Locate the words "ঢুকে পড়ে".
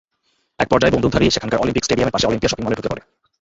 2.77-3.01